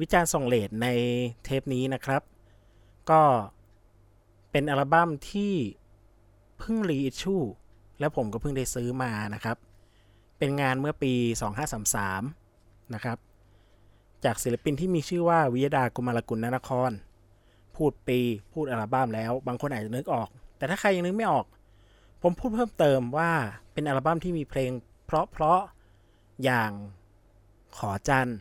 [0.00, 0.86] วิจารณ์ส่งเลดใน
[1.44, 2.22] เทปนี้นะครับ
[3.10, 3.22] ก็
[4.50, 5.54] เป็นอัลบั้มที่
[6.58, 7.36] เพิ่งรีอิชชู
[7.98, 9.56] แล้วผมก็เพิ่งได้ซื้อมานะครับ
[10.38, 11.12] เป็นงานเมื่อปี
[11.82, 13.18] 2533 นะครับ
[14.24, 16.90] จากศิลปินที่มีชื่อว่าวิยดากุมารกุลนนคร
[17.74, 18.18] พูดปี
[18.52, 21.46] พูดอัลบั้มแล้ว บางคนอาจจะนึกออก แต่ถ้าใครยังนึกไม่ออก
[22.22, 23.30] ผมพูดเพิ่มเติมว่า
[23.72, 24.70] เป็นอัลบั้มที่มีเพลง
[25.06, 26.70] เพราะๆอย่าง
[27.76, 28.38] ขอจันทร์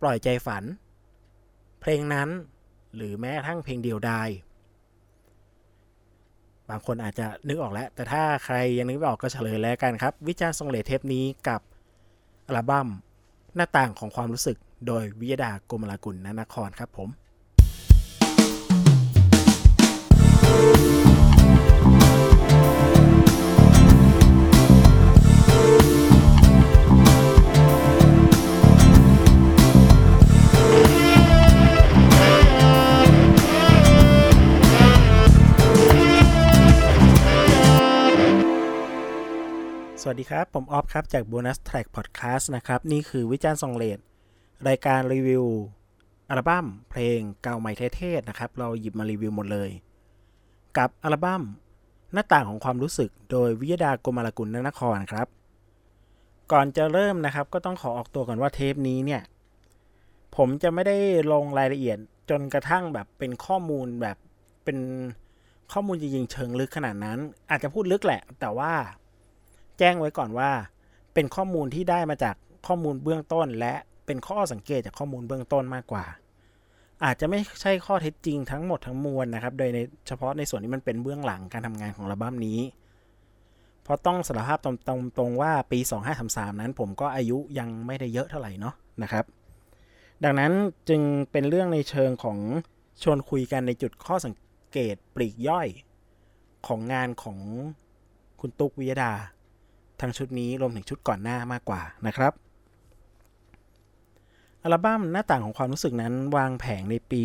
[0.00, 0.64] ปล่อยใจฝัน
[1.80, 2.28] เพลงนั้น
[2.96, 4.28] หรือแม้กระทั่งเพลงเดียวดาย
[6.68, 11.60] บางคนอาจจะนึกออกแล้ว แต่ถ้าใครยังนึกไม่ออกก็เฉลยแล้วกันครับ วิจารณ์ทรงเลเทปนี้กับ
[12.46, 12.88] อัลบั้ม
[13.54, 14.56] หน้าต่างของความรู้สึก
[14.86, 17.08] โดยวิยดากรมลากุลนนครครับผม
[40.36, 43.98] ครับ ผมออฟครับ จาก Bonus Track Podcast นะครับ นี่คือวิจารณ์ซองเลด
[44.68, 45.44] รายการรีวิว
[46.28, 49.70] อัลบั้มเพลงเก่าใหม่เท่ๆนะครับ เราหยิบมารีวิวหมดเลย
[50.76, 51.42] กับอัลบั้ม
[52.12, 55.26] หน้าต่างของความรู้สึกโดยวิยดากรมารกุลนนครครับ
[56.52, 59.22] ก่อนจะเริ่มนะครับ ก็ต้องขอออกตัวก่อนว่าเทปนี้เนี่ย
[60.36, 60.96] ผมจะไม่ได้
[61.32, 61.98] ลงรายละเอียด
[62.30, 64.16] จนกระทั่งแบบเป็นข้อมูลแบบ
[64.64, 64.78] เป็น
[65.72, 67.18] ข้อมูลจริงๆเชิงลึกขนาดนั้น
[67.50, 68.72] อาจจะพูดลึกแหละ แต่ว่า
[69.80, 70.50] จ้งไว้ก่อนว่า
[71.14, 72.34] เป็นข้อมูลที่ได้มาจาก
[72.66, 73.74] ข้อมูลเบื้องต้น และ
[74.06, 76.04] เป็นข้อสังเกตจากข้อมูลเบื้องต้นมากกว่า
[77.04, 82.60] อาจจะไม่ใช่ข้อเท็จจริงทั้งหมดทั้งมวลนะครับ โดยในเฉพาะในส่วนที่มันเป็นเบื้องหลังการทำงานของอัลบั้มนี้
[83.82, 85.78] เพราะต้องสารภาพตรงๆตรงว่าปี
[86.20, 89.24] 2533 นั้นผมก็อายุยังไม่ได้เยอะเท่าไหร่เนาะนะครับ
[90.24, 90.52] ดังนั้น
[90.88, 92.38] จึงเป็นเรื่องในเชิงของ
[93.02, 94.34] ชวนคุยกันในจุดข้อสัง
[94.72, 95.68] เกตปลีกย่อย
[96.66, 97.38] ของงานของ
[98.40, 99.12] คุณตุ๊กวิยดา
[100.00, 102.32] ทั้งชุดนี้รวมถึงชุดก่อนหน้ามากกว่านะครับ
[104.62, 107.22] อัลบั้มหน้าต่างของความรู้สึกนั้นวางแผงในปี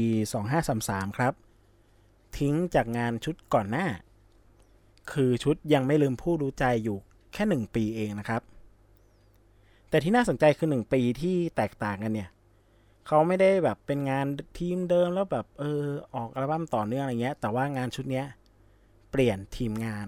[0.57, 1.33] 2533 ครับ
[2.37, 3.87] ทิ้งจากงานชุดก่อนหน้า
[5.11, 6.97] คือชุดยังไม่ลืมผู้รู้ใจอยู่
[7.33, 8.41] แค่ 1 ปีเองนะครับ
[9.89, 12.29] แต่ที่น่าสนใจคือ 1 ปีที่แตกต่างกันเนี่ย
[13.07, 14.25] เขาไม่ได้แบบเป็นงาน
[14.59, 15.83] ทีมเดิมแล้วแบบเออ
[16.15, 18.25] ออกอัลบั้มต่อเนื่องอะไรเงี้ย แต่ว่างานชุดเนี้ย
[19.11, 20.07] เปลี่ยนทีมงาน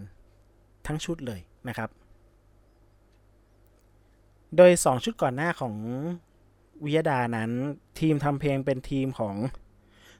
[0.87, 1.89] ทั้งชุดเลยนะครับ
[4.57, 5.75] โดย 2 ชุดก่อนหน้าของ
[6.83, 7.51] วิยดานั้น
[7.99, 9.35] ทีมทำเพลงเป็นทีมของ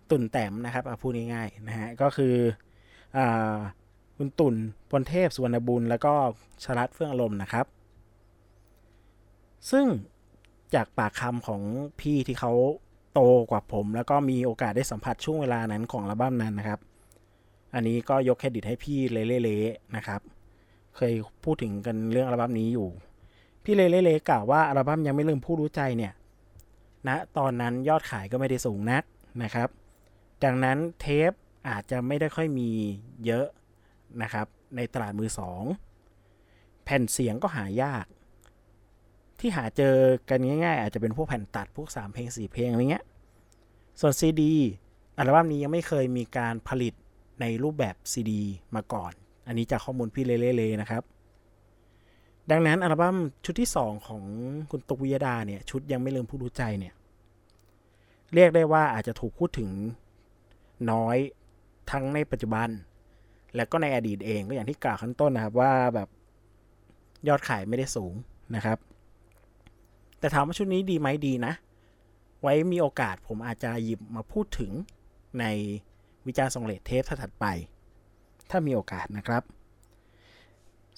[0.09, 2.35] ตุ่นแต้มนะครับพูดง่ายๆนะฮะก็คือ
[3.17, 3.19] อ
[4.17, 4.55] คุณตุ่น
[4.91, 6.13] พลเทพสุวรรณบุญ แล้วก็
[6.63, 7.65] ชลัดเฟื่องลมนะครับ
[9.71, 9.85] ซึ่ง
[10.75, 11.61] จากปากคำของ
[11.99, 12.53] พี่ที่เขา
[13.13, 16.79] โตกว่าผม แล้วก็มีโอกาสได้สัมผัสช่วงเวลานั้นของอัลบั้มนั้นนะครับ
[17.73, 20.21] อันนี้ก็ยกเครดิตให้พี่เล่ๆนะครับ
[20.95, 21.13] เคย
[21.43, 22.87] พูดถึงกันเรื่องอัลบั้มนี้อยู่
[23.65, 26.13] พี่เล่เล่กล่าวว่าอัลบั้มยังไม่ลืมผู้รู้ใจเนี่ย
[27.07, 29.03] ณนะตอนนั้นยอดขายก็ไม่ได้สูงนัก
[29.43, 29.69] นะครับ
[30.43, 31.31] ดังนั้นเทป
[31.69, 32.69] อาจจะไม่ได้ค่อยมี
[33.25, 33.45] เยอะ
[34.21, 35.63] นะครับ ในตลาดมือสอง
[36.83, 38.05] แผ่นเสียงก็หายาก
[39.39, 39.95] ที่หาเจอ
[40.29, 43.05] กันง่ายๆ อาจจะเป็นพวกแผ่นตัดพวก 3 เพลง 4 เพลงอะไรเงี้ย
[43.99, 44.53] ส่วนซีดี
[45.17, 46.93] อัลบั้มนี้ยังไม่เคยมีการผลิต
[47.41, 48.41] ในรูปแบบซีดี
[48.75, 49.11] มาก่อน
[49.47, 51.03] อันนี้จากข้อมูลพี่เล่ๆนะครับ
[52.51, 54.23] ดังนั้นอัลบั้มชุดที่ 2 ของ
[54.71, 56.93] คุณตุกวิยดาเนี่ย ชุดยังไม่ลืมผู้รู้ใจเนี่ย
[58.33, 59.69] เรียกได้ว่าอาจจะถูกพูดถึง
[60.91, 61.17] น้อย
[61.91, 62.69] ทั้งในปัจจุบัน
[63.55, 66.09] และก็ในอดีตเองก็อย่างที่กล่าวข้างต้นนะครับว่าแบบ
[67.27, 68.13] ยอดขายไม่ได้สูง
[68.55, 68.77] นะครับ
[70.19, 71.53] แต่ถามว่าชุดนี้ดีไหมดีนะ
[72.41, 74.71] ไว้มีโอกาสผมอาจจะหยิบมาพูดถึง
[75.39, 75.45] ใน
[76.27, 77.45] วิจารณ์ทรงเลทเทปถัดไป
[78.49, 79.43] ถ้ามีโอกาสนะครับ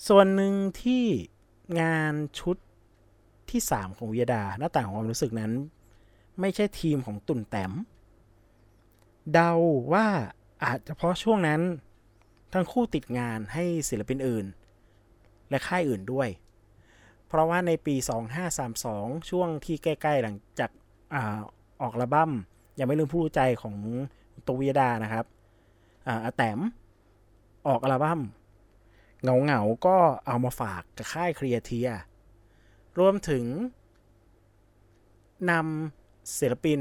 [0.07, 1.03] ส่วนหนึ่งที่
[1.81, 2.57] งานชุด
[3.49, 5.51] ที่ 3 ของวิยดา หน้าต่างของความรู้สึกนั้น
[6.39, 7.71] ไม่ใช่ทีมของตุ่นแต้ม
[9.33, 9.51] เดา
[9.93, 10.05] ว่า
[10.63, 11.61] อาจจะเพราะช่วงนั้น
[12.53, 14.45] ทั้งคู่ติดงานให้ศิลปินอื่น
[15.49, 16.29] และค่ายอื่นด้วย
[17.27, 17.95] เพราะว่าในปี
[18.61, 20.69] 2532 ช่วงที่ใกล้ๆหลังจาก
[21.13, 21.39] อา
[21.81, 22.31] ออกอัลบั้ม
[22.79, 23.75] ยังไม่ลืมผู้รู้ใจของ
[24.47, 25.25] ตัววิยดานะครับ
[26.07, 26.59] อาแต้ม
[27.67, 28.19] ออกอัลบั้ม
[29.23, 29.97] เงาเงาๆก็
[30.27, 31.89] เอามาฝากกับค่ายเครียเทีย
[32.99, 33.45] รวมถึง
[35.51, 36.79] นำศิลปิน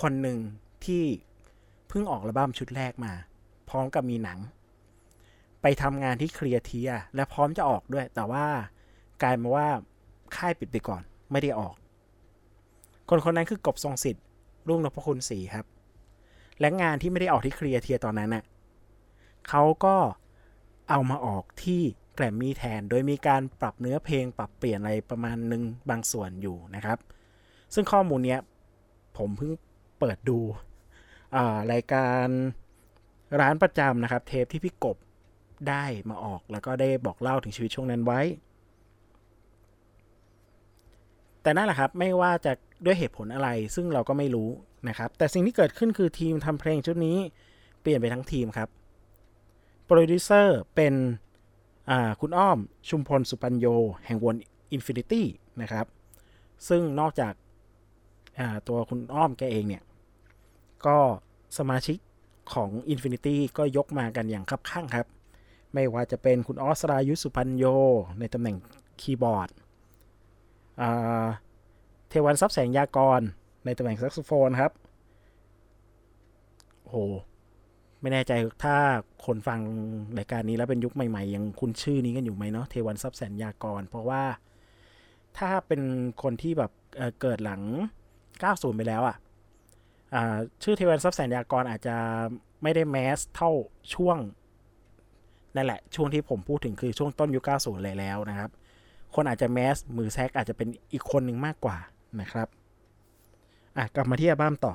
[0.00, 0.38] คนหนึ่ง
[0.84, 1.04] ที่
[1.88, 3.12] เพิ่งออกอัลบั้มชุดแรกมา
[3.68, 4.38] พร้อมกับมีหนัง
[5.62, 8.46] ไปทำงานที่เครียเทียและพร้อมจะออกด้วย แต่ว่า
[9.22, 9.68] กลายมาว่า
[10.36, 11.74] ค่ายปิดไปก่อนไม่ได้ออก
[13.08, 14.24] คนคนนั้นคือกบทรงสิทธิ์
[14.68, 15.66] รุ่งนพคุณศรีครับ
[16.60, 18.44] และงานที่ไม่ได้ออกที่เคลียร์เทียตอนนั้นน่ะ
[19.48, 19.96] เขาก็
[20.90, 21.80] เอามาออกที่
[22.14, 26.98] แกรมมี่แทน โดยมีการปรับเนื้อเพลงปรับเปลี่ยนอะไรประมาณหนึ่งบางส่วนอยู่นะครับ
[27.74, 28.40] ซึ่งข้อมูลเนี้ย
[29.18, 29.52] ผมเพิ่ง
[29.98, 30.38] เปิดดู
[31.72, 32.26] รายการ
[33.40, 34.96] ร้านประจำนะครับ เทปที่พี่กบ
[35.68, 38.20] ได้มาออกแล้วก็ได้บอกเล่าถึงชีวิตช่วงนั้นไว้
[41.42, 42.52] แต่นั่นแหละครับไม่ว่าจะ
[42.84, 44.50] ด้วยเหตุผลอะไรซึ่งเราก็ไม่รู้
[44.88, 47.16] นะครับ แต่สิ่งที่เกิดขึ้นคือทีมทำเพลงชุดนี้
[47.80, 48.68] เปลี่ยนไปทั้งทีมครับ
[49.88, 50.94] โปรดิวเซอร์เป็น
[52.20, 53.66] คุณอ้อมชุมพลสุปัญโญ
[54.06, 54.34] แห่งวง
[54.72, 55.26] Infinity
[55.60, 55.86] นะครับ
[56.68, 57.34] ซึ่งนอกจาก
[58.68, 59.82] ตัวคุณอ้อมแกเองเนี่ย
[60.86, 60.98] ก็
[61.58, 61.98] สมาชิก
[62.54, 65.06] ของ Infinity ก็ยกมากันอย่างคับคั่งครับ
[65.74, 67.64] ไม่ว่าจะเป็นคุณอ๊อดสรายุทธสุปัญโญ
[68.18, 68.56] ในตำแหน่ง
[69.00, 69.48] คีย์บอร์ด
[72.08, 73.20] เทวัญทรัพย์แสนยากร
[73.64, 74.72] ในตำแหน่งแซกโซโฟนครับ
[76.88, 76.94] โห
[78.06, 78.32] ไม่แน่ใจ
[78.64, 78.76] ถ้า
[79.26, 79.60] คนฟัง
[80.18, 84.22] รายการนี้แล้วเป็นยุคใหม่ๆ ยังคุ้นชื่อนี้กันอยู่ไหมเนาะเทวัญทรัพย์แสนยากร เพราะว่า
[85.38, 85.82] ถ้าเป็น
[86.22, 87.62] คนที่แบบเกิดหลัง
[88.18, 91.96] 90 ไปแล้วอะชื่อเทวัญทรัพย์แสนยากรอาจจะ
[92.62, 93.50] ไม่ได้ mass เท่า
[93.94, 94.18] ช่วง
[95.56, 98.50] นั่นแหละ ช่วงที่ผมพูดถึงคือช่วงต้นยุค 90 เลยแล้วนะครับ
[99.14, 101.76] คนอาจจะแมสมือแซกอาจจะเป็นอีกคนหนึ่งมากกว่า
[102.20, 102.48] นะครับ
[103.76, 104.74] อะกลับมาที่อัลบั้มต่อ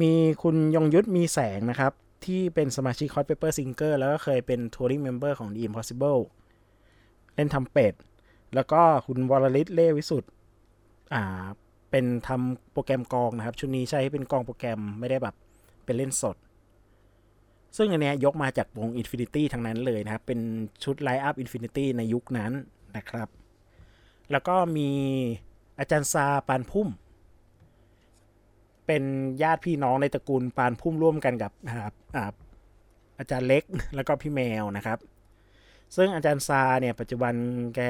[0.00, 0.12] มี
[0.42, 1.92] คุณยงยุทธมีแสงนะครับ
[2.24, 6.20] ที่เป็นสมาชิก Hot Pepper Singer แล้วก็เคยเป็น Touring Member ของ The Impossible
[7.34, 7.94] เล่นทำเป็ด
[8.54, 10.30] แล้วก็คุณวรลิศเล่วิสุทธ์
[11.14, 11.22] อ่า
[11.90, 15.34] เป็นทำโปรแกรมกองนะครับ ชุดนี้ใช้เป็นกองโปรแกรมไม่ได้แบบ
[15.84, 16.36] เป็นเล่นสด
[17.76, 20.40] ซึ่งอันนี้ยกมาจากวง Infinity ทั้งนั้นเลยนะครับ เป็น
[20.84, 22.52] ชุดไลฟ์อัพ Infinity ในยุคนั้น
[22.96, 23.28] นะครับ
[24.30, 24.90] แล้วก็มี
[25.78, 26.88] อาจารย์ซาปานพุ่ม
[28.86, 29.02] เป็น
[29.42, 31.52] ญาติพี่น้องในตระกูลปานพุ่มร่วมกันกับ
[33.18, 33.64] อาจารย์เล็ก
[33.94, 34.98] แล้วก็พี่แมวนะครับ
[35.96, 37.34] ซึ่งอาจารย์ซาเนี่ยปัจจุบัน
[37.76, 37.80] แก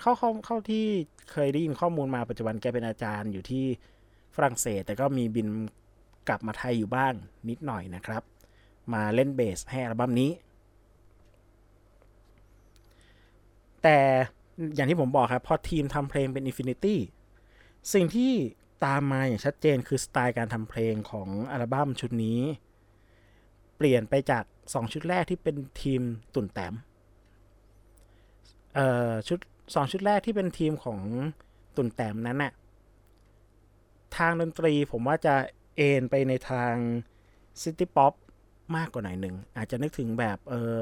[0.00, 0.86] เข้าเข้าเข้าที่
[1.30, 3.64] เคยได้ยินข้อมูลมาปัจจุบันแกเป็นอาจารย์อยู่ที่
[4.34, 5.48] ฝรั่งเศส แต่ก็มีบิน
[6.28, 7.12] กลับมาไทยอยู่บ้าง
[7.48, 8.22] นิดหน่อยนะครับ
[8.94, 10.30] มาเล่นเบสให้อัลบั้มนี้
[13.82, 13.98] แต่
[14.74, 16.96] อย่างที่ผมบอกครับ พอทีมทำเพลงเป็น Infinity
[17.94, 18.32] สิ่งที่
[18.84, 22.40] ตามมาอย่างชัดเจนคือสไตล์การทำเพลงของอัลบั้มชุดนี้
[23.76, 26.02] เปลี่ยนไปจาก 2 ชุดแรกที่เป็นทีม
[26.34, 26.74] ตุ่นแต้ม
[28.74, 29.38] เอ่อชุด
[29.74, 31.00] สองชุดแรกที่เป็นทีมของ
[31.76, 32.52] ตุ่นแต้มนั้นน่ะ
[34.16, 35.34] ทางดนตรีผมว่าจะ
[35.76, 36.72] เอนไปในทาง
[37.62, 38.12] ซิตี้ป๊อป
[38.76, 40.80] มากกว่าหน่อยหนึ่ง อาจจะนึกถึงแบบเออ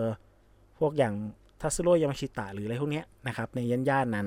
[0.78, 1.14] พวกอย่าง
[1.60, 4.26] ทัสโรยามาชิตะหรืออะไรพวกนี้นะครับ ในย่านย่านนั้น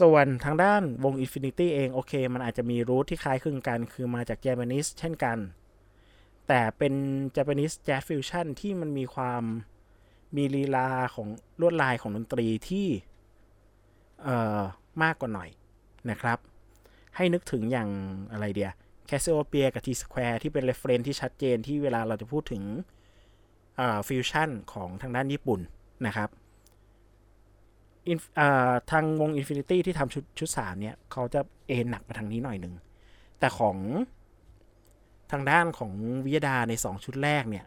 [0.00, 5.38] ส่วนทางด้านวง Infinity เองโอเค มันอาจจะมีรูทที่คล้ายคลึงกัน คือมาจาก Japanese เช่นกัน
[6.48, 6.94] แต่เป็น
[7.36, 9.42] Japanese Jazz Fusion ที่มันมีความ
[10.36, 11.28] มีลีลาของ
[11.60, 12.86] ลวดลายของดนตรีที่
[14.22, 14.60] เอ่อ
[15.02, 15.50] มากกว่าหน่อย
[16.10, 16.38] นะครับ
[17.16, 17.88] ให้นึกถึงอย่าง
[18.32, 22.62] อะไรดีอะ Casiopea กับ T-Square ที่เป็น reference ที่ชัดเจนที่เวลาเราจะพูดถึง
[24.08, 25.60] ฟิวชั่นของทางด้านญี่ปุ่น
[26.06, 26.28] นะครับ
[28.90, 32.74] ทางวง Infinity ที่ทำชุดชุดสามเนี่ย เขาจะเอนหนักมาทางนี้หน่อยหนึ่ง
[33.38, 33.76] แต่ของ
[35.32, 35.92] ทางด้านของ
[36.24, 37.66] วิยะดาใน2ชุดแรกเนี่ย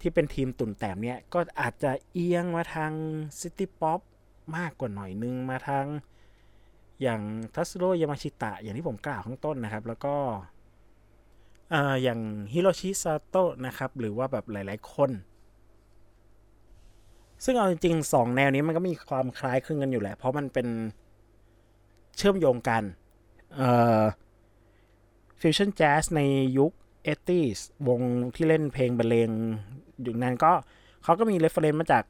[0.00, 2.92] ที่เป็นทีมตุ่นแต้มเนี่ย ก็อาจจะเอียงมาทาง
[3.40, 4.00] city pop
[4.56, 5.86] มากกว่าหน่อยนึง มาทาง
[7.02, 7.20] อย่าง
[7.54, 10.16] ทัตสึโระยามาชิตะ อย่างที่ผมกล่าวข้างต้นนะครับ แล้วก็
[12.02, 12.20] อย่าง
[12.52, 15.10] ฮิโรชิซาโตะนะครับ หรือว่าแบบหลาย ๆ คน
[17.44, 20.68] ซึ่งเอาจริงๆสองแนวนี้มันก็มีความคล้ายคลึงกันอยู่แหละ เพราะมันเป็น
[22.16, 22.82] เชื่อมโยงกัน
[23.56, 24.02] เอ่อ
[25.40, 26.20] fusion jazz ใน
[26.58, 26.72] ยุค
[27.06, 28.00] 80s วง
[28.34, 29.30] ที่เล่นเพลงบรรเลง
[30.02, 30.52] อยู่นั้นก็
[31.04, 32.04] เขาก็มี reference มาจาก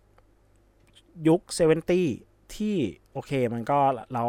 [1.29, 1.41] ยุค
[1.99, 2.77] 70ที่
[3.13, 3.79] โอเคมันก็
[4.15, 4.25] เรา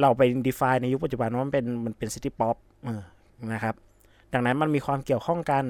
[0.00, 2.56] เราไป define ในยุคปัจจุบันว่ามันเป็นมันเป็น city pop
[3.52, 3.74] นะครับ
[4.32, 5.64] ดังนั้นมันมีความเกี่ยวข้องกัน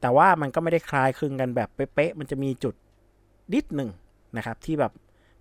[0.00, 2.74] แต่ว่ามันก็ไม่ได้คล้ายคลึงกันแบบเป๊ะๆมันจะมีจุด
[3.54, 3.90] นิดหนึ่ง
[4.36, 4.92] นะครับ ที่แบบ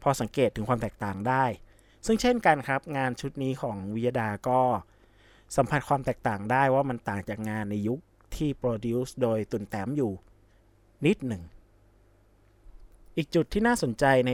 [0.02, 1.46] พอสังเกตถึงความแตกต่างได้
[2.06, 4.60] ซึ่งเช่นกันครับงานชุดนี้ของวิยดาก็
[5.56, 8.00] สัมผัสความแตกต่างได้ว่ามันต่างจากงานในยุค
[8.36, 10.12] ที่โปรดิวซ์โดยตุนแต้มอยู่
[11.06, 11.44] นิดหนึ่ง
[13.18, 14.32] อีกจุดที่น่าสนใจใน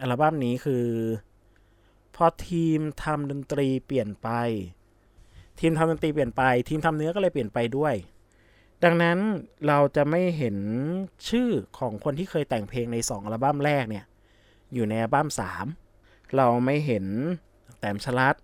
[0.00, 0.86] อัลบั้มนี้คือ
[2.16, 4.28] พอทีมทำดนตรีเปลี่ยนไป
[5.60, 7.94] ทีมทำดนตรีเปลี่ยนไป ทีมทำเนื้อก็เลยเปลี่ยนไปด้วย
[8.84, 9.18] ดังนั้น
[9.66, 10.56] เราจะไม่เห็น
[11.28, 14.04] ชื่อของคนที่เคยแต่งเพลงใน2อัลบั้มแรกเนี่ย
[14.74, 15.28] อยู่ในอัลบั้ม
[15.82, 17.04] 3 เราไม่เห็น
[17.78, 18.36] แต้มชลัด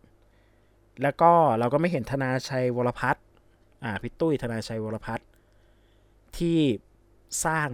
[1.03, 3.25] แล้วก็เราก็ไม่เห็นธนาชัยวรพัฒน์
[3.85, 5.27] อ่าพี่ตุ้ยธนาชัยวรพัฒน์
[6.39, 6.59] ที่
[7.45, 7.69] สร้าง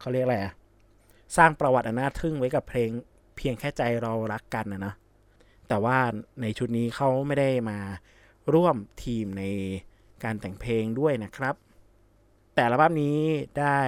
[0.00, 0.52] เขาเรียกอะไรอะ
[1.36, 2.90] สร้างประวัติอันน่าทึ่งไว้กับเพลง
[3.36, 4.94] เพียงแค่ใจเรารักกันนะนะ
[5.68, 5.98] แต่ว่า
[6.40, 7.78] ในชุดนี้เขาไม่ได้มา
[8.54, 9.42] ร่วมทีมใน
[10.24, 11.54] การแต่งเพลงด้วยนะครับ
[12.54, 13.16] แต่อัลบั้มนี้
[13.60, 13.78] ได้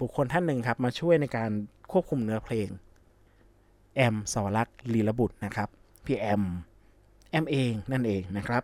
[0.00, 1.50] บุคคลท่านหนึ่งครับ มาช่วยในการ
[1.92, 2.68] ควบคุมเนื้อเพลง
[3.96, 5.68] แอม เสาวลักษณ์ลีละบุตรนะครับ
[6.04, 6.42] พี่แอม
[7.30, 8.62] แอมเองนั่นเองนะครับ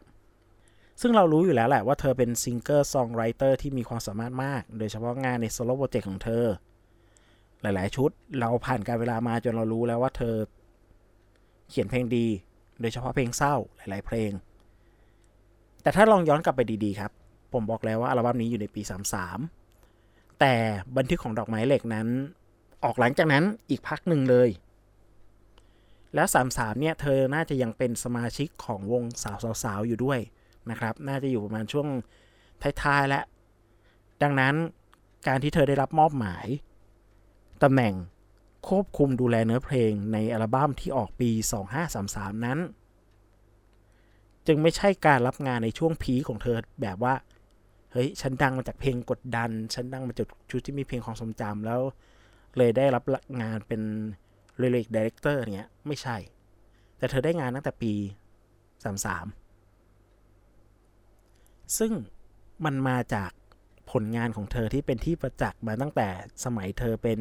[1.01, 6.45] ซึ่งเรารู้อยู่แล้วแหละว่าเธอเป็น singer-songwriter ที่มีความสามารถมาก โดยเฉพาะงานใน solo project ของเธอ
[7.63, 10.35] หลายๆ ชุดเราผ่านการเวลามาจนเรารู้แล้วว่าเธอ
[11.71, 12.27] เขียนเพลงดี
[12.81, 14.31] โดยเฉพาะเพลงเศร้าหลาย ๆ เพลง
[15.83, 17.13] แต่ถ้าลองย้อนกลับไปดี ๆ ครับ
[17.53, 18.83] ผมบอกแล้วว่าอัลบั้มนี้อยู่ในปี
[19.61, 20.55] 33 แต่
[20.97, 22.09] บันทึกของดอกไม้เหล็กนั้น
[22.85, 24.49] ออกหลังจากนั้นอีกพักหนึ่งเลย
[26.15, 29.03] แล้ว33 เนี่ย เธอน่าจะยังเป็นสมาชิกของวง
[29.63, 30.21] สาวๆอยู่ด้วย
[30.71, 31.87] นะครับ น่าจะอยู่ประมาณช่วง
[32.83, 33.25] ท้ายๆแล้ว
[34.23, 34.55] ดังนั้น
[35.27, 36.47] การที่เธอได้รับมอบหมาย
[37.63, 37.95] ตำแหน่ง
[38.69, 41.31] ควบคุมดูแลเนื้อเพลงในอัลบั้มที่ออกปี
[41.89, 42.59] 2533 นั้น
[44.47, 47.15] จึงไม่ใช่การรับงานในช่วงพีของเธอแบบว่า
[47.93, 51.81] เฮ้ยฉันดังมาจากเพลงกดดัน ฉันดังมาจากชุดที่มีเพลงของสมจำแล้ว
[52.57, 53.03] เลยได้รับ
[53.43, 53.81] งานเป็น
[54.59, 56.17] เรลิกดีเรคเตอร์เนี้ย ไม่ใช่
[56.99, 57.93] แต่เธอได้งานตั้งแต่ปี
[60.01, 61.93] 33ซึ่ง
[62.65, 63.31] มันมาจาก
[63.91, 66.09] ผลงานของเธอที่เป็นที่ประจักษ์มาตั้งแต่
[66.45, 67.19] สมัยเธอเป็น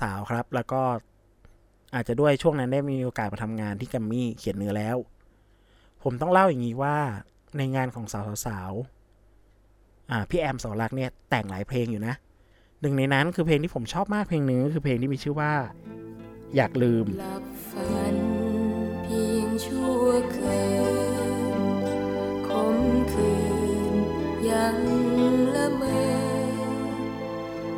[0.00, 0.82] สาวๆครับ แล้วก็
[1.94, 4.96] อาจจะด้วยช่วงนั้นได้มีโอกาสมาทำงานที่กัมมี่เขียนเนื้อแล้ว
[6.02, 6.96] ผมต้องเล่าอย่างนี้ว่า
[7.56, 8.06] ในงานของ
[8.46, 8.97] สาวๆอ่า
[10.30, 12.14] พี่แอมสอรักเนี่ยแต่งหลายเพลงอยู่นะ
[12.80, 15.52] หนึ่งในนั้นคือเพลงที่ผมชอบมากเพลงหนึ่งก็คือเพลงที่มีชื่อว่า
[16.56, 18.16] อยากลืมหลับฝัน
[19.02, 20.60] เพียงชั่วคื
[21.58, 21.62] น
[22.48, 22.78] คม
[23.12, 23.32] คื
[23.92, 23.94] น
[24.50, 24.76] ยัง
[25.56, 26.00] ละเมอ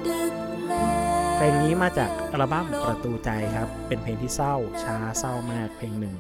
[0.07, 0.35] ดึก
[0.67, 0.89] แล้
[1.35, 6.15] วเพลงนี้มาจากอัลบั้มประตูใจครับ เป็นเพลงที่เศร้าช้าเศร้ามากเพลงหนึ่ง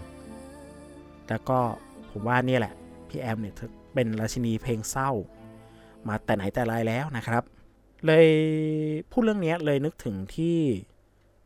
[1.29, 1.59] แล้วก็
[2.11, 2.75] ผมว่านี่แหละ
[3.09, 5.11] พี่แอมเนี่ยเธอเป็นราชินีเพลงเศร้า
[6.09, 7.43] มาแต่ไหนแต่ไรแล้วนะครับ
[8.07, 8.27] เลย
[9.11, 10.59] พูดเรื่องนี้เลยนึกถึงที่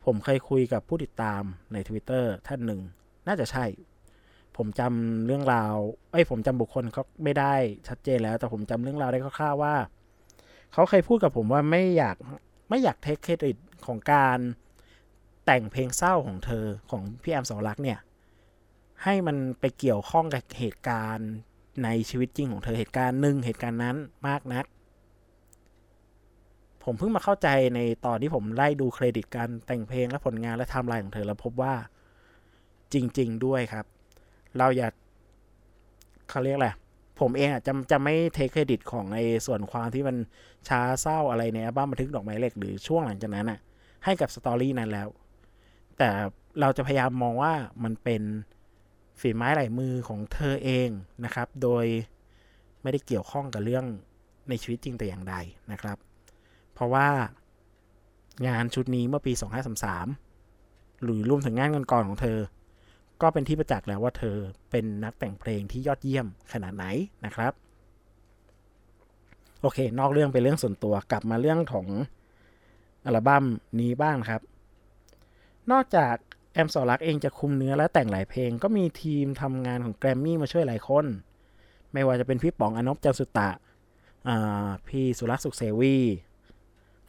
[0.05, 1.41] ผมเคยคุยกับผู้ติดตาม
[1.73, 2.81] ใน Twitter ท่านหนึ่ง
[3.27, 3.65] น่าจะใช่
[4.57, 5.73] ผมจำเรื่องราว
[6.11, 7.53] เอ้ยผมจำบุคคลเขาไม่ได้
[7.87, 9.75] ชัดเจนแล้ว แต่ผมจำเรื่องราวได้คร่าวๆว่า
[10.73, 12.17] เขาเคยพูดกับผมว่าไม่อยาก
[12.69, 14.39] ไม่อยากเทคเครดิตของการ
[15.45, 17.99] แต่งเพลงเศร้าของเธอของพี่แอมสองรักเนี่ย
[19.03, 21.31] ให้มันไปเกี่ยวข้องกับเหตุการณ์
[21.83, 23.95] ในชีวิตจริงของเธอเหตุการณ์หนึ่งเหตุการณ์นั้น
[24.27, 24.65] มากนัก
[26.83, 31.73] ผมเพิ่งมาเข้าใจในตอนที่ผมไล่ดูเครดิตการแต่งเพลงและผลงานและไทม์ไลน์ของเธอแล้วพบว่า
[32.93, 33.85] จริง ๆ ด้วยครับ
[34.57, 34.89] เราอย่า
[36.29, 36.69] เขาเรียกอะไร
[37.19, 40.17] ผมเองอะจะจะไม่ take credit ของในส่วนความที่มัน
[40.67, 43.59] ช้าเศร้าอะไรในอัลบั้มบันทึกดอกไม้เหล็กหรือช่วงหลังจากนั้นอะ
[44.05, 45.07] ให้กับ story นั้นแล้ว
[45.97, 46.09] แต่
[46.61, 47.53] เราจะพยายามมองว่า
[47.83, 48.21] มันเป็น
[49.19, 50.89] ฝีไม้ลายมือของเธอเอง
[51.25, 51.85] นะครับ โดย
[52.81, 53.85] ไม่ได้เกี่ยวข้องกับเรื่อง
[54.49, 55.35] ในชีวิตจริงแต่อย่างใด
[55.71, 55.97] นะครับ
[56.73, 57.07] เพราะว่า
[58.47, 59.33] งานชุดนี้เมื่อปี
[60.17, 62.39] 2533 หรือรวมถึงงานก่อนๆของเธอ
[63.21, 64.37] ก็เป็นที่ประจักษ์แล้วว่าเธอ
[64.71, 66.85] เป็นนักแต่งเพลงที่ยอดเยี่ยมขนาดไหน
[67.25, 67.53] นะครับ
[69.61, 71.87] โอเค นอกเรื่องไปเรื่องส่วนตัวกลับมาเรื่องของ
[73.05, 73.45] อัลบั้ม
[73.79, 74.41] นี้บ้างครับ
[75.71, 76.15] นอกจาก
[76.55, 81.05] แอมสอรักเองจะคุมเนื้อและแต่งหลายเพลง ก็มีทีมทำงานของแกรมมี่มาช่วยหลายคน
[81.93, 83.49] ไม่ว่าจะเป็นพี่ป๋องอรรณพ จันสุตะ
[84.87, 85.95] พี่สุรักษ์สุขเสวี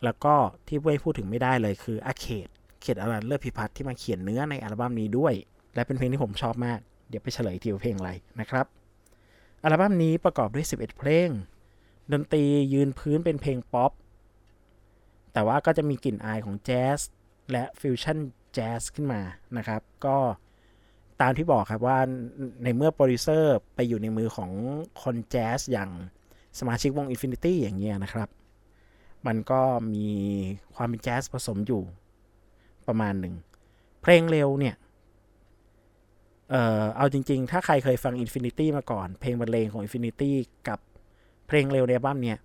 [0.04, 0.34] แล้วก็
[0.66, 2.48] ที่ไม่พูดถึงไม่ได้เลยคืออาเขต
[2.82, 5.34] เขตอรัญ เลิศพิพัฒน์ที่มาเขียนเนื้อในอัลบั้มนี้ด้วย
[5.74, 8.10] และเป็นเพลงที่ผมชอบมาก เดี๋ยวไปเฉลยทีว่าเพลงอะไร
[8.40, 8.66] นะครับ
[9.62, 11.28] อัลบั้มนี้ประกอบด้วย 11 เพลง
[12.12, 13.92] ดนตรียืนพื้นเป็นเพลงป๊อป
[15.32, 17.00] แต่ว่าก็จะมีกลิ่นอายของแจ๊ส
[17.50, 18.18] และ fusion
[18.56, 19.20] jazz ขึ้นมา
[19.58, 20.16] นะครับ ก็
[21.20, 21.98] ตามที่บอกครับว่า
[22.64, 24.50] ในเมื่อโปรดิวเซอร์ไปอยู่ในมือของ
[25.02, 25.90] คนแจ๊สอย่าง
[26.58, 28.28] สมาชิกวง Infinity อย่างเงี้ยนะครับ
[29.26, 29.62] มันก็
[29.94, 30.08] มี
[30.74, 31.82] ความเป็นแจ๊สผสมอยู่
[32.88, 33.34] ประมาณหนึ่ง
[34.02, 34.74] เพลงเร็วเนี่ย
[36.50, 40.30] เอ่อ เอาจริง ๆ ถ้าใครเคยฟัง Infinity มาก่อน เพลงบรรเลงของ Infinity
[40.68, 40.78] กับ
[41.46, 42.38] เพลงเร็วในอัลบั้มเนี่ย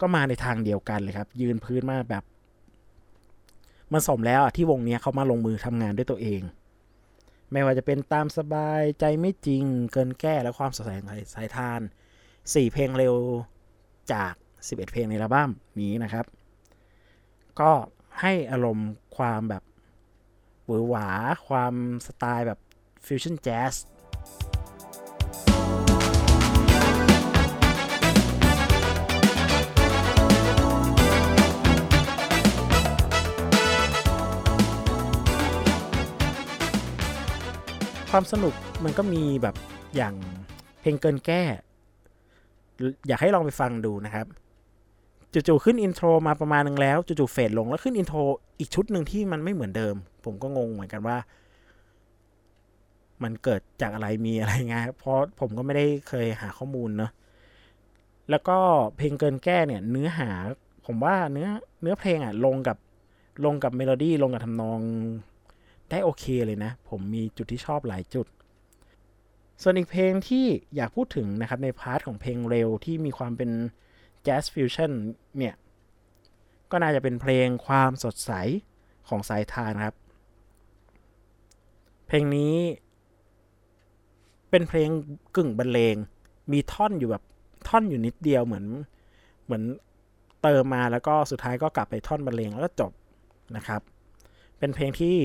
[0.00, 2.24] ก็มาในทางเดียวกันเลยครับ ยืนพื้นมาแบบ
[3.92, 6.42] มันสมแล้วอะที่วงเนี้ยเขามาลงมือทำงานด้วยตัวเอง
[7.52, 11.80] ไม่ว่าจะเป็นตามสบายใจไม่จริงเกินแก้และความสดใสของสายทาน
[12.26, 13.16] 4 เพลงเร็ว
[14.12, 14.32] จาก
[14.64, 15.50] 11 เพลงในอัลบั้ม
[15.80, 16.26] นี้นะครับ
[17.60, 17.72] ก็
[18.20, 19.62] ให้อารมณ์ความแบบ
[20.66, 21.08] หวือหวา
[21.48, 21.74] ความ
[22.06, 22.58] สไตล์แบบ
[23.06, 23.74] ฟิวชั่นแจ๊ส
[38.16, 38.54] ความสนุก
[38.84, 39.54] มันก็มีแบบ
[39.96, 40.14] อย่าง
[40.80, 41.42] เพลงเกินแก้
[43.08, 44.26] อยากให้ลองไปฟังดูนะครับ
[45.32, 48.18] จู่ๆขึ้น intro มาประมาณนึงแล้วจู่ๆ fade ลงแล้วขึ้น intro
[48.58, 49.94] อีกชุดหนึ่งที่มันไม่เหมือนเดิม
[50.24, 51.16] ผมก็งงเหมือนกันว่า
[53.22, 57.10] มันเกิดจากอะไรมีอะไรไงเพราะผมก็ไม่ได้เคยหาข้อมูลเนาะ
[58.30, 58.58] แล้วก็
[58.96, 60.30] เพลงเกินแก้เนี่ย เนื้อหา
[60.86, 61.48] ผมว่าเนื้อ
[61.82, 62.76] เนื้อเพลงอะลงกับ
[63.44, 64.80] ลงกับเมโลดี้ลงกับทำนอง
[65.94, 68.26] ได้โอเคเลยนะ ผมมีจุดที่ชอบหลายจุด
[69.62, 70.46] ส่วนอีกเพลงที่
[70.76, 73.50] อยากพูดถึงนะครับ ใน part ของเพลงเร็วที่มีความเป็น
[74.22, 74.92] jazz fusion
[75.38, 75.54] เนี่ย
[76.70, 78.32] ก็น่าจะเป็นเพลงความสดใส
[79.08, 79.94] ของสายธารครับ
[82.06, 82.54] เพลงนี้
[84.50, 84.88] เป็นเพลง
[85.36, 85.96] กึ่งบรรเลง
[86.52, 87.22] มีท่อนอยู่แบบ
[87.68, 88.66] ท่อนอยู่นิดเดียวเหมือน
[89.44, 89.62] เหมือน
[90.42, 92.92] เติมมาแล้วก็สุดท้ายก็กลับไปท่อนบรรเลงแล้วก็จบ
[93.56, 93.80] นะครับ
[94.58, 95.16] เป็นเพลงที่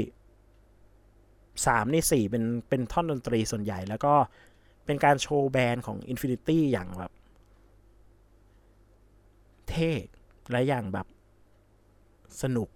[1.65, 4.13] สามในสี่เป็นเป็นท่อนดนตรีส่วนใหญ่ แล้วก็
[4.85, 7.11] เป็นการโชว์ band ของ Infinity อย่างแบบ
[9.69, 9.91] เท่
[10.51, 11.07] และอย่างแบบ
[12.41, 12.69] สนุก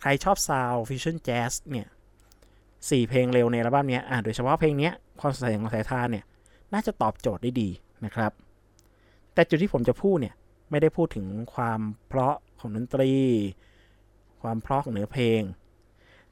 [0.00, 1.88] ใครชอบ sound fusion jazz เนี่ย
[2.90, 6.24] สี่เพลงเร็วในอัลบั้มนี้อ่าโดยเฉพาะเพลงนี้ความสดใสของสายธารเนี่ย
[6.72, 7.68] น่าจะตอบโจทย์ได้ดี
[8.04, 8.32] นะครับ
[9.34, 10.34] แต่จุดที่ผมจะพูดเนี่ย
[10.70, 13.12] ไม่ได้พูดถึงความเพราะของดนตรี
[14.42, 15.40] ความเพราะของเนื้อเพลง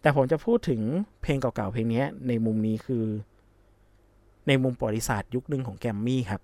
[0.01, 0.83] แต่ผมจะพูดถึง
[1.23, 3.05] เพลงเก่าๆเพลงนี้ในมุมนี้คือ
[4.47, 6.43] ในมุมประวัติศาสตร์ยุคหนึ่งของแกมมี่ครับ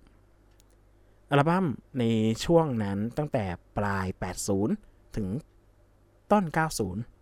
[1.30, 1.66] อัลบั้ม
[1.98, 2.04] ใน
[2.44, 3.44] ช่วงนั้นตั้งแต่
[3.76, 4.06] ปลาย
[4.62, 5.28] 80 ถึง
[6.30, 6.44] ต้น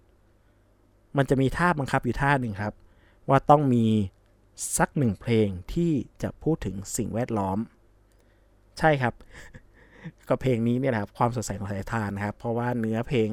[0.00, 2.74] 90 มันจะมีท่าบังคับอยู่ท่าหนึ่งครับ
[3.28, 3.86] ว่าต้องมี
[4.78, 7.58] สักหนึ่งเพลงที่จะพูดถึงสิ่งแวดล้อม
[8.78, 9.14] ใช่ครับ
[10.28, 13.28] ก็เพลงนี้เนี่ยนะครับความสดใสของสายทานนะครับ เพราะว่าเนื้อเพลง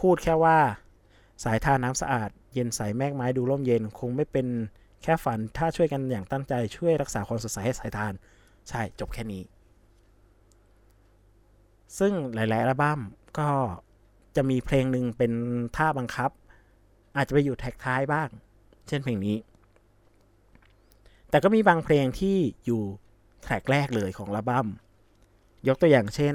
[0.00, 0.58] พูดแค่ว่า
[1.42, 4.46] สายท่าน้ำสะอาด เย็นใสแมกไม้ดูร่มเย็น คงไม่เป็น
[5.02, 8.12] แค่ฝันถ้าช่วยกันอย่างตั้งใจช่วยรักษาความสดใสให้สายทาน
[8.68, 9.42] ใช่จบแค่นี้
[11.98, 13.00] ซึ่งหลายๆอัลบั้ม
[13.38, 13.48] ก็
[14.36, 15.32] จะมีเพลงหนึ่งเป็น
[15.76, 16.30] ท่าบังคับ
[17.16, 18.28] อาจจะไปอยู่แท็กท้ายบ้าง
[18.88, 19.36] เช่นเพลงนี้
[21.30, 22.82] แต่ก็มีบางเพลงที่อยู่
[23.44, 24.66] แท็กแรกเลยของอัลบั้ม
[25.68, 26.34] ยกตัวอย่างเช่น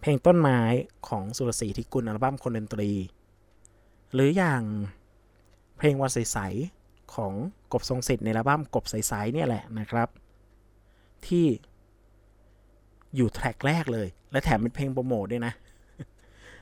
[0.00, 0.60] เพลงต้นไม้
[1.08, 2.90] ของสุรศรีทิกุลอัลบั้มคนดนตรี
[4.14, 4.62] หรืออย่าง
[5.76, 7.32] เพลงวันใสๆของ
[7.72, 10.08] กบทรงสิทธิ์ในอัลบั้มกบใสๆเนี่ยแหละนะครับ
[11.26, 11.46] ที่
[13.16, 15.52] อยู่แทร็กแรกเลย และแถมเป็นเพลงโปรโมทด้วยนะ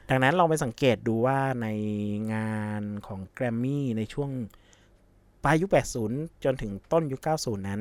[0.09, 1.69] ดังนั้นเราไปสังเกตดูว่าใน
[2.35, 4.31] งานของแกรมมี่ในช่วง
[5.45, 5.71] ปลายยุค
[6.07, 7.81] 80 จนถึงต้นยุค 90 นั้น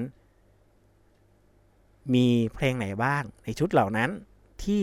[2.14, 4.10] มีเพลงไหนบ้างในชุดเหล่านั้น
[4.64, 4.82] ที่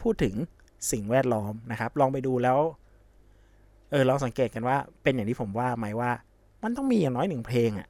[0.00, 0.34] พูดถึง
[0.90, 2.58] สิ่งแวดล้อมนะครับ ลองไปดูแล้ว
[3.92, 6.10] เออลองสังเกตกันว่าเป็นอย่างที่ผมว่าไหมว่า
[6.62, 7.88] มันต้องมีอย่างน้อยหนึ่งเพลงอะ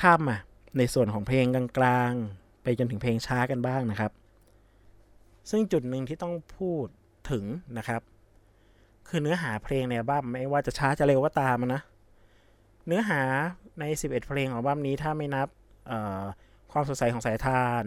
[0.00, 0.36] ข้ามมา
[0.78, 1.44] ในส่วนของเพลง
[1.78, 4.12] กลางๆ ไปจนถึงเพลงช้ากันบ้างนะครับ
[5.50, 6.86] ซึ่งจุดหนึ่งที่ต้องพูด
[7.30, 7.44] ถึง
[7.78, 8.02] นะครับ
[9.08, 11.82] คือเนื้อหาเพลงในอัลบั้มไม่ว่าจะช้าจะเร็วก็ตามนะ
[12.86, 13.22] เนื้อหา
[13.80, 15.48] ใน 11 เพลงของอัลบั้มนี้ถ้าไม่นับ
[16.72, 17.84] ความสดใสของสายทาน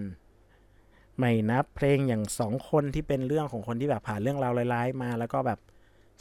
[1.20, 5.60] ไม่นับเพลงอย่างสองคนที่เป็นเรื่องของคนที่แบบผ่านเรื่องราวร้ายๆมา แล้วก็แบบ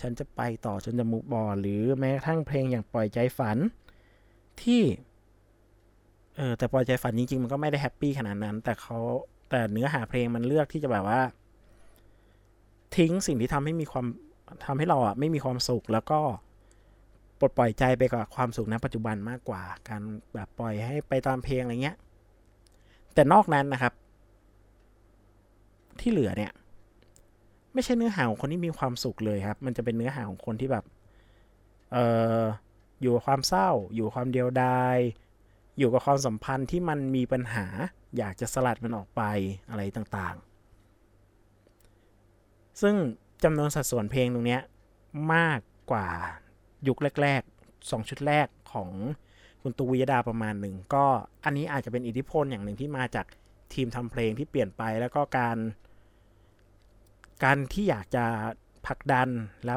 [0.01, 3.59] ฉันจะไปต่อฉันจะมุกบอลหรือแม้กระทั่งเพลงอย่างปล่อยใจฝัน
[4.63, 4.83] ที่
[6.37, 8.99] เออแต่ปล่อยใจฝันจริงๆมันก็ไม่ได้แฮปปี้ขนาดนั้น แต่เขา
[9.51, 11.21] แต่เนื้อหาเพลงมันเลือกที่จะแบบว่า
[12.97, 14.07] ทิ้งสิ่งที่ทำให้มีความ
[14.67, 16.21] ทำให้เราอะไม่มีความสุขแล้วก็
[17.39, 20.03] ปลดปล่อยใจไปกับความสุขในปัจจุบันมากกว่า การ
[20.35, 21.97] แบบปล่อยให้ไปตามเพลงอะไรเงี้ย
[23.15, 23.93] แต่นอกนั้นนะครับ
[26.01, 26.53] ที่เหลือเนี่ย
[27.75, 30.85] ไม่ใช่เนื้อหาของคนที่มีความสุขเลยครับ มันจะเป็นเนื้อหาของคนที่แบบ
[31.93, 31.97] เอ
[32.41, 32.43] อ
[33.01, 34.99] อยู่กับความเศร้า อยู่ความเดียวดาย
[35.79, 37.67] อยู่กับความสัมพันธ์ที่มันมีปัญหา
[38.19, 39.23] อยากจะสลัดมันออกไป
[39.71, 42.95] อะไรต่างๆ ซึ่ง
[43.45, 44.59] จำนวนสัดส่วนเพลงตรงนี้
[45.35, 46.09] มากกว่า
[46.89, 48.91] ยุคแรกๆสองชุดแรกของ
[49.63, 51.05] คุณตูวิยดาประมาณหนึ่ง ก็
[51.45, 53.27] อันนี้อาจจะเป็นอิทธิพลอย่างหนึ่งที่มาจาก
[53.75, 55.57] ทีมทำเพลงที่เปลี่ยนไปแล้วก็การ
[57.45, 58.25] การที่อยากจะ
[58.87, 59.29] ผลักดัน
[59.65, 59.77] และ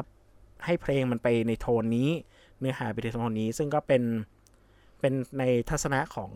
[0.64, 2.10] ให้เพลงมันไปในโทนนี้
[2.58, 4.02] เนื้อหาไปในโทนนี้ ซึ่งก็เป็น
[5.00, 6.30] เป็นในทัศนะของ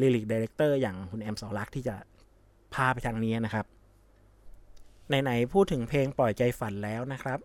[0.00, 1.96] lyric director อย่างคุณแอมสอรักที่จะ
[2.74, 3.66] พาไปทางนี้นะครับ
[5.22, 7.38] ไหนๆพูดถึงเพลงปล่อยใจฝันแล้วนะครับ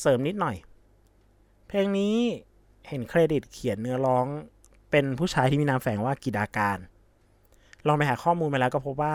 [0.00, 0.56] เสริมนิดหน่อย
[1.68, 2.14] เพลงนี้
[2.88, 4.26] เห็นเครดิตเขียนเนื้อร้อง
[4.90, 6.78] เป็นผู้ชายที่มีนามแฝงว่ากิดาการ
[7.86, 9.14] ลองไปหาข้อมูลมาแล้วก็พบว่า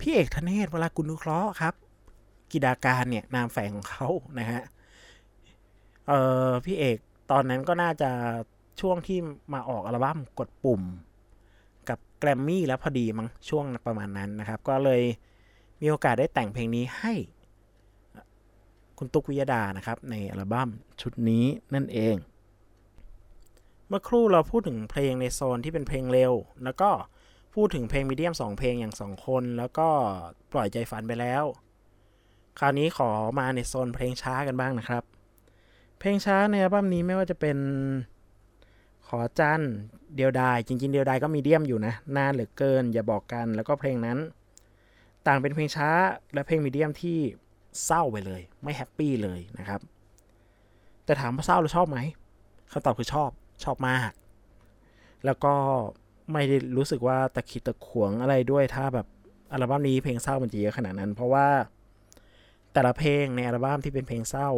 [0.00, 1.74] พี่เอกธเนศเวลากุลนุเคราะห์ครับ
[2.50, 4.08] กิดาการเนี่ยนามแฝงของเขา
[4.38, 4.62] นะฮะ
[6.08, 6.12] เอ
[6.48, 6.98] อพี่เอก
[7.30, 8.10] ตอนนั้นก็น่าจะ
[8.80, 9.18] ช่วงที่
[9.54, 10.82] มาออกอัลบั้มกดปุ่ม
[11.88, 15.02] กับแกรมมี่แล้วพอดีมั้งช่วงประมาณนั้นนะครับ ก็เลย
[15.80, 17.12] มีโอกาสได้แต่งเพลงนี้ให้
[18.98, 20.68] คุณตุ๊กวิยดานะครับ ในอัลบั้ม
[21.00, 22.16] ชุดนี้นั่นเอง
[23.88, 26.32] เมื่อครู่เราพูดถึงเพลงในโซนที่เป็นเพลงเร็ว
[26.64, 26.90] แล้วก็
[27.54, 29.88] พูดถึงเพลงมีเดียม2เพลงอย่าง2คน แล้วก็
[30.52, 31.44] ปล่อยใจฝันไปแล้ว
[32.58, 35.02] คราวนี้ขอมาในโซนเพลงช้ากันบ้างนะครับ
[35.98, 37.58] เพลงช้าในอัลบั้มนี้ไม่ว่าจะเป็น
[39.08, 39.60] ขอจัน
[40.16, 44.18] เดียวดายจริง ๆ เดียวดายก็มีเดียมอยู่นะนานเหลือเกิน อย่าบอกกันแล้วก็เพลงนั้น
[45.26, 45.90] ต่างเป็นเพลงช้า
[46.34, 47.18] และเพลงมีเดียมที่
[47.84, 49.80] เศร้าไปเลย ไม่แฮปปี้เลยนะครับ
[51.04, 51.98] แต่ถามว่าเศร้าหรือชอบไหม
[52.72, 53.30] คำตอบคือชอบ
[53.64, 54.12] ชอบมาก
[55.24, 55.54] แล้วก็
[56.32, 59.06] ไม่ได้รู้สึกว่าตะขิดตะขวงอะไรด้วยถ้าแบบ
[59.52, 61.48] อัลบั้มนี้เพลงเศร้ามันจะเยอะขนาดนั้น เพราะว่า
[62.72, 64.50] แต่ละเพลงในอัลบั้มที่เป็นเพลงเศร้า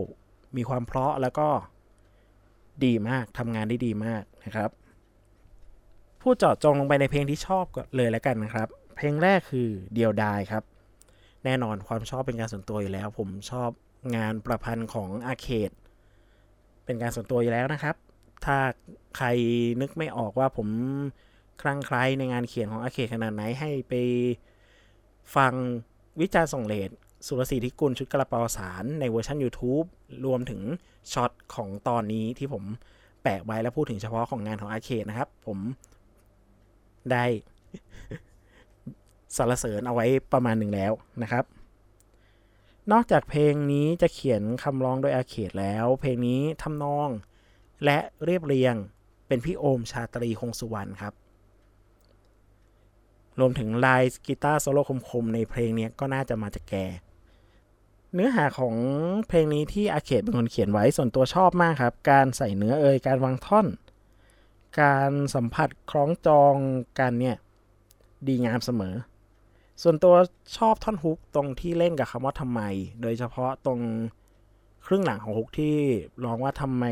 [0.56, 1.48] มีความเพราะแล้วก็
[2.85, 4.70] ดีมากทำงานได้ดีมากนะครับ
[6.20, 10.62] พูดเจาะจงลงไปในเพลงที่ชอบก็เลยแล้วกันนะครับ เพลงแรกคือเดียวดายครับ
[11.44, 13.70] แน่นอนความชอบเป็นการส่วนตัวอยู่แล้ว ผมชอบ
[14.16, 15.70] งานประพันธ์ของอาเคด
[16.85, 17.96] เป็นการส่วนตัวอยู่แล้วนะครับ
[18.44, 18.56] ถ้า
[19.16, 19.26] ใคร
[19.80, 20.68] นึกไม่ออกว่าผม
[21.61, 23.94] คลั่งไคล้ในงานเขียนของอาเคขนาดไหนให้ไป
[25.37, 25.53] ฟัง
[26.20, 26.90] วิจารณ์ส่งเลด
[27.27, 29.87] สุรศรีธิกุลชุดกระเป๋าสารในเวอร์ชัน YouTube
[30.25, 30.61] รวมถึง
[31.12, 32.64] ช็อตของตอนนี้ที่ผม
[33.23, 35.59] แปะไว้แล้วพูดถึงเฉพาะของงานของอาเคนะครับ ผม
[37.11, 37.25] ได้
[39.37, 40.92] สรรเสริญเอาไว้ประมาณหนึ่งแล้ว
[41.23, 41.44] นะครับ
[42.92, 47.09] นอกจากเพลงนี้จะเขียนคำร้องโดยอาเคดแล้ว เพลงนี้ทำนอง
[47.85, 48.75] และเรียบเรียง
[49.29, 51.14] เป็นพี่โอมชาตรีคงสุวรรณครับ
[53.38, 56.75] รวมถึงลายกีตาร์โซโล่คมๆในเพลงนี้ก็น่าจะมาจากแก
[58.14, 58.77] เนื้อหาของ
[59.29, 63.66] เพลงนี้ที่อาเคดเป็นคนเขียนไว้ส่วนตัวชอบมากครับ การใส่เนื้อเอยการวางท่อน
[64.81, 66.55] การสัมผัสคล้องจอง
[66.99, 67.37] กันเนี่ย
[68.27, 68.95] ดีงามเสมอ
[69.83, 70.14] ส่วนตัว
[70.57, 72.61] ชอบท่อนฮุกตรงที่เล่นกับคำว่าทำไม
[73.03, 73.81] โดยเฉพาะตรง
[74.87, 75.77] ครึ่งหลังของฮุกที่
[76.25, 76.85] ร้องว่าทำไม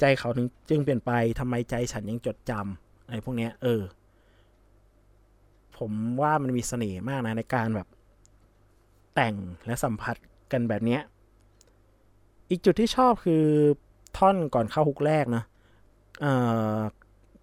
[0.00, 3.80] ใจเขาถึงจึงเปลี่ยนไปทำไมใจฉันยังจดจำอะไรพวกเนี้ยเออ
[5.80, 7.88] ผมว่ามันมีเสน่ห์มากนะในการแบบ
[9.14, 9.34] แต่ง
[9.66, 10.16] และสัมผัส
[10.52, 11.00] กันแบบเนี้ย
[12.50, 13.44] อีกจุดที่ชอบคือ
[14.18, 15.44] ท่อนก่อนเข้าฮุกแรกเนาะ
[16.20, 16.32] เอ่
[16.76, 16.78] อ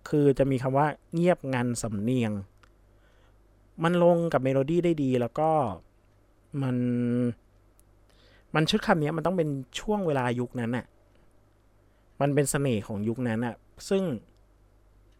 [0.10, 2.32] คือจะมีคำว่าเงียบงันสำเนียง
[3.84, 5.50] มันลงกับเมโลดี้ได้ดีแล้วก็
[6.62, 6.78] มัน
[8.56, 10.86] มันชุดคำนี้มันต้องเป็นช่วงเวลายุคนั้นอะ
[12.21, 13.56] มันเป็นเสน่ห์ของยุคนั้นอะ
[13.89, 14.04] ซึ่ง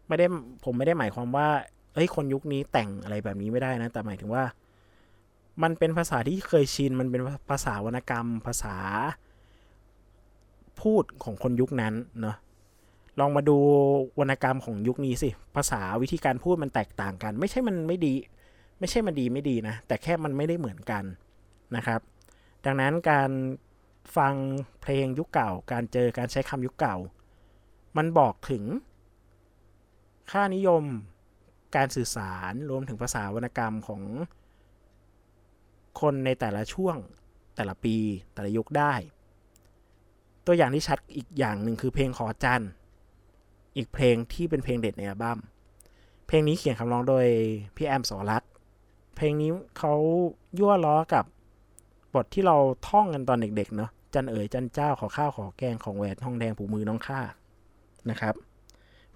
[0.06, 0.26] ไม่ได้
[0.64, 1.48] ผมไม่ได้หมายความว่า
[1.94, 4.44] เอ้ยคนยุคนี้แต่งอะไรแบบนี้ไม่ได้นะ แต่หมายถึงว่า
[5.62, 8.76] มันเป็นภาษาที่เคยชิน มันเป็นภาษาวรรณกรรม ภาษา
[10.80, 12.36] พูดของคนยุคนั้นเนาะ
[13.20, 13.56] ลองมาดู
[14.18, 18.14] วรรณกรรมของยุคนี้สิ ภาษาวิธีการพูดมันแตกต่างกัน ไม่ใช่มันไม่ดี
[18.78, 21.04] ไม่ใช่มันดีไม่ดีนะ แต่แค่มันไม่ได้เหมือนกัน
[21.76, 22.00] นะครับ
[22.64, 23.30] ดังนั้นการ
[24.16, 24.34] ฟัง
[24.80, 26.96] เพลงยุคเก่า การเจอการใช้คำยุคเก่า
[27.96, 28.64] มันบอกถึง
[30.30, 30.84] ค่านิยม
[31.76, 34.02] การสื่อสารรวมถึงภาษาวรรณกรรมของ
[36.00, 36.96] คนในแต่ละช่วง
[37.56, 37.96] แต่ละปี
[38.34, 38.94] แต่ละยุคได้
[40.46, 42.64] ตัวอย่างที่ชัดอีกอย่างหนึ่งคือเพลงขอจัน
[43.76, 45.38] อีกเพลงที่เป็นเพลงเด็ดในอัลบั้ม
[46.26, 47.26] เพลงนี้เขียนคำร้องโดย
[47.76, 48.42] พี่แอมสอรัต
[49.16, 49.94] เพลงนี้เขา
[50.58, 51.24] ยั่วล้อกับ
[52.14, 52.56] บทที่เรา
[52.88, 57.20] ท่องกันตอนเด็กๆเนาะจันเอ๋ยจันเจ้าขอข้าวขอแกงของแหวนทองแดงผูมือน้องข้า
[58.10, 58.34] นะครับ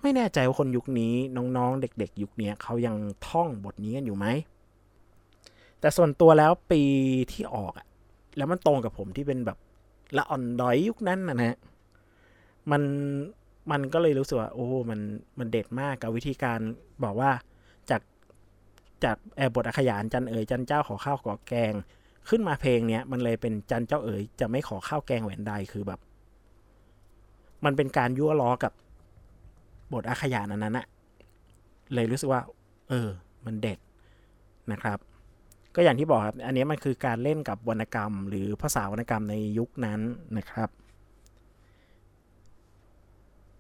[0.03, 2.97] ไม่แน่ใจว่าคนยุคนี้น้องๆ เด็กๆ ยุคนี้เขายัง
[3.29, 4.27] ท่องบทนี้กันอยู่ไหม
[5.81, 6.83] แต่ส่วนตัวแล้วปี
[7.33, 7.87] ที่ออกอะ
[8.37, 9.59] แล้วมันตรงกับผมที่เป็นแบบ
[10.17, 11.57] ละอ่อนดอยยุคนั้นนะฮะ
[12.71, 12.83] มัน
[13.71, 15.01] มันก็เลยรู้สึกว่า โอ้มัน
[15.39, 16.59] มันเด็ดมากกับวิธีการ
[17.05, 17.31] บอกว่า
[17.91, 18.03] จาก
[19.05, 21.73] จากแอบบทอขยานจันเอ๋ยจันเจ้าขอข้าวขอแกง
[22.29, 26.01] ขึ้นมาเพลงเนี้ยมันเลยเป็นจันเจ้าเอ๋ยจะไม่ขอข้าวแกงแหวนใดคือแบบ
[27.65, 28.73] มันเป็นการยั่วล้อกับ
[29.93, 30.87] บทอักขยานอันนั้นอะ
[31.95, 32.43] เลยรู้สึกว่า
[32.89, 33.09] เออ
[33.45, 33.79] มันเด็ด
[34.73, 34.99] นะครับ
[35.75, 40.01] ก็อย่างที่บอกครับ อันนี้มันคือการเล่นกับวรรณกรรม หรือภาษาวรรณกรรมในยุคนั้น
[40.39, 40.69] นะครับ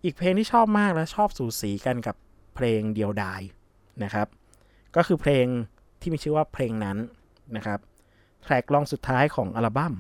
[0.04, 2.16] อีกเพลงที่ชอบมากและชอบสูสีกันกับ
[2.54, 3.40] เพลงเดียวดาย
[4.04, 4.28] นะครับ
[4.96, 5.46] ก็คือเพลง
[6.00, 6.98] ที่มีชื่อว่าเพลงนั้น
[7.56, 7.78] นะครับ
[8.42, 9.94] แทร็กลองสุดท้ายของอัลบั้ม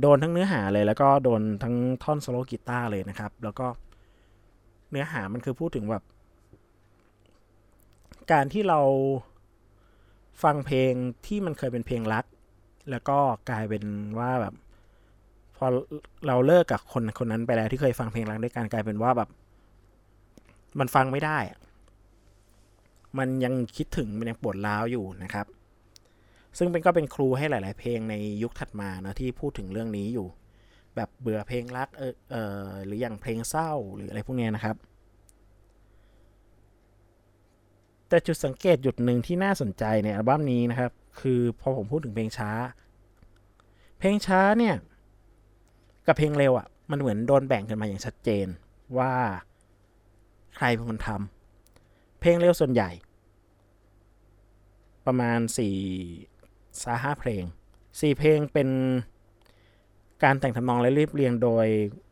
[0.00, 3.66] โดนทั้งเนื้อหาเลยแล้วก็โดนทั้งท่อนโซโลกีตาร์เลยนะครับ แล้วก็
[4.90, 6.02] เนื้อหามันคือพูดถึงแบบ
[8.32, 8.80] การที่เรา
[10.42, 10.92] ฟังเพลง
[11.26, 12.24] ที่มันเคยเป็นเพลงรัก
[12.90, 13.18] แล้วก็
[13.50, 13.84] กลายเป็น
[14.18, 14.54] ว่าแบบ
[15.56, 15.66] พอ
[16.26, 19.28] เราเลิกกับคนคนนั้นไปแล้วที่เคยฟังเพลงรักด้วยกันกลายเป็นว่าแบบ
[20.78, 21.38] มันฟังไม่ได้
[23.18, 25.46] มันยังคิดถึงมันยังปวดร้าวอยู่นะครับ
[26.58, 30.26] ซึ่งเป็นก็เป็นครูให้หลาย ๆ เพลงในยุคถัดมานะที่พูดถึงเรื่องนี้อยู่
[30.96, 34.76] แบบเบื่อเพลงรักเออเออหรืออย่างเพลงเศร้าหรืออะไรพวกนี้นะครับ
[38.08, 42.50] แต่จุดสังเกตจุดหนึ่งที่น่าสนใจในอัลบั้มนี้นะครับ คือพอผมพูดถึงเพลงช้า
[43.98, 44.74] เพลงช้าเนี่ย
[46.06, 48.46] กับเพลงเร็วอะ่ะมันเหมือนโดนแบ่งกันมาอย่างชัดเจน
[48.98, 49.14] ว่า
[50.56, 52.90] ใครเป็นคนทำเพลงเร็วส่วนใหญ่
[55.06, 55.76] ประมาณสี่
[56.82, 57.44] สาห้าเพลง
[58.00, 58.68] สี่เพลงเป็น
[60.24, 61.66] การแต่งทำนองและเรียบเรียงโดย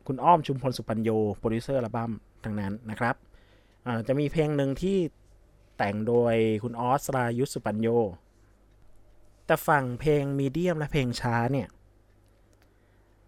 [0.06, 2.12] คุณอ้อมชุมพลสุปัญโญโปรดิวเซอร์อัลบั้ม
[2.44, 3.14] ทั้งนั้นนะครับ
[4.06, 4.96] จะมีเพลงหนึ่งที่
[5.78, 7.88] แต่งโดยคุณออสรายุทธ สุปัญโญ
[9.46, 11.68] แต่ฝั่งเพลง medium และเพลงช้าเนี่ย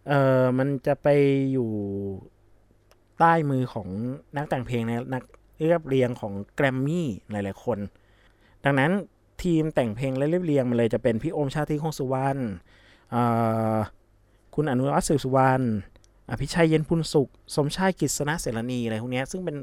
[0.09, 0.13] เอ
[0.43, 1.09] อมันจะไป
[1.53, 1.71] อยู่
[3.19, 3.89] ใต้มือของ
[4.37, 5.23] นักแต่งเพลงในนัก
[5.61, 7.79] เรียบเรียงของแกรมมี่หลาย ๆ คน
[8.65, 8.91] ดังนั้น
[9.43, 12.41] ทีมแต่งเพลงและเรียบเรียงมันเลยจะเป็นพี่โอมชาติคงสุวรรณ
[14.59, 15.65] คุณอนุรักษ์สืบสุวรรณ
[16.31, 19.57] อภิชัยเย็นพุนสุข สมชายกิษณะเสรณีอะไรพวกนี้ซึ่งเป็น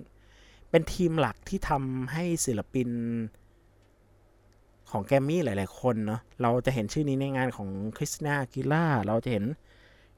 [0.70, 2.90] เป็นทีมหลักที่ทำให้ศิลปิน
[4.92, 9.46] ของแกมมี่หลาย ๆ คนเนาะเราจะเห็นชื่อนี้ในงานของคริสตินากิล่าเราจะเห็น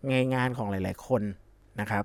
[0.10, 1.22] ในงานของหลาย ๆ คน
[1.80, 2.04] นะครับ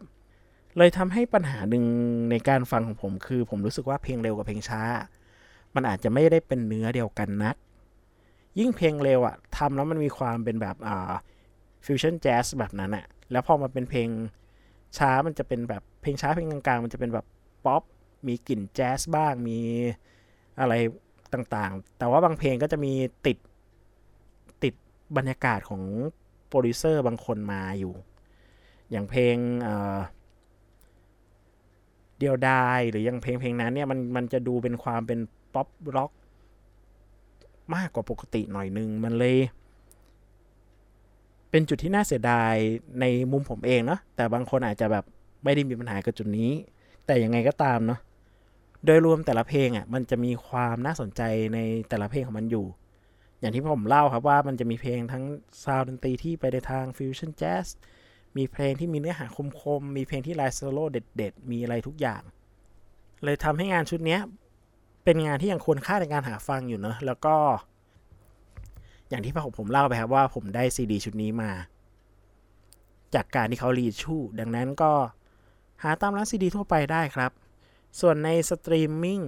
[0.78, 1.84] เลยทำให้ปัญหาหนึ่ง
[2.30, 4.82] ในการฟังของผมคือ ผมรู้สึกว่าเพลงเร็วกับเพลงช้า
[5.74, 7.56] มันอาจจะไม่ได้เป็นเนื้อเดียวกันนัก
[8.58, 11.12] ยิ่งเพลงเร็วอะทำแล้วมันมีความเป็นแบบอ่า
[11.86, 14.08] fusion jazz แบบนั้นอะแล้วพอมาเป็นเพลง
[14.98, 17.26] ช้ามันจะเป็นแบบเพลงช้าเพลงกลางๆ มันจะเป็นแบบ
[17.64, 17.82] ป๊อป
[18.26, 19.58] มีกลิ่นแจ๊สบ้างมี
[20.60, 20.74] อะไร
[21.32, 22.92] ต่างๆ แต่ว่าบางเพลงก็จะมี
[23.26, 23.38] ติด
[24.62, 24.74] ติด
[25.16, 25.82] บรรยากาศของ
[26.48, 27.92] โปรดิวเซอร์บางคนมาอยู่
[28.90, 29.36] อย่างเพลง
[32.18, 35.18] เดียวดายหรือยังเพลงเพลงนั้นเนี่ยมันมันจะดูเป็นความเป็น
[35.54, 36.12] ป๊อปร็อก
[37.74, 39.36] มากกว่าปกติหน่อยนึง มันเลย
[41.50, 42.54] เป็นจุดที่น่าเสียดาย
[43.00, 45.04] ในมุมผมเองเนาะแต่บางคนอาจจะแบบ
[45.44, 46.50] ไม่ได้มีปัญหากับจุดนี้
[47.06, 48.00] แต่ยังไงก็ตามเนาะ
[48.84, 51.22] โดยรวมแต่ละเพลงอะมันจะมีความน่าสนใจ
[51.54, 51.58] ใน
[51.88, 52.66] แต่ละเพลงของมันอยู่
[53.40, 55.24] อย่างที่ผมเล่าครับว่ามันจะมีเพลงทั้ง
[55.64, 57.66] sound ดนตรีที่ไปในทาง fusion jazz
[58.36, 59.26] มีเพลงที่มีเนื้อหา
[59.62, 62.22] คมๆมีเพลงที่ line solo เด็ด ๆ มีอะไรทุกอย่าง
[63.24, 64.18] เลยทำให้งานชุดนี้
[65.04, 67.34] เป็นงานที่ยังควรค่าในการหาฟังอยู่เนอะแล้วก็
[69.10, 71.50] อย่างที่ผมเล่าไปครับว่าผมได้ซีดีชุดนี้มา
[73.14, 74.92] จากการที่เขา reissue ดังนั้นก็
[75.82, 77.30] หาตามร้านซีดีทั่วไปได้ครับ
[78.00, 79.20] ส่วนในสตรีมมิ่ง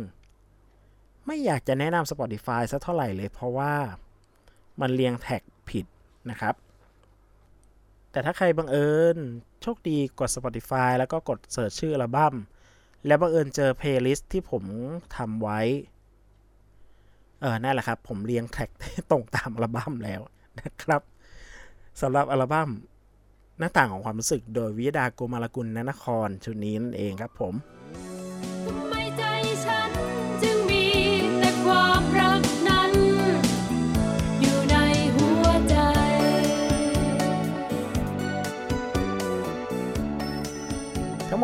[1.27, 3.75] ไม่อยากจะแนะนำ Spotify สักเท่าไหร่เลย เพราะว่า
[4.81, 5.87] มันเรียง track ผิด
[6.31, 6.55] นะครับ
[8.11, 9.17] แต่ถ้าใครบังเอิญ
[9.63, 12.35] โชคดีกด Spotify แล้วก็กด search ชื่ออัลบั้ม
[13.07, 14.65] แล้วบังเอิญเจอ playlist ที่ผม
[15.17, 15.61] ทำไว้
[17.43, 18.71] เออนั่นแหละครับ ผมเรียง track
[19.11, 20.21] ตรงตามอัลบั้มแล้ว
[20.59, 21.03] นะครับ
[22.01, 22.71] สำหรับอัลบั้ม
[23.59, 27.55] หน้าต่างของความรู้สึกโดยวิยดาโกมาลกุลนนครชุดนี้นั่นเองครับผม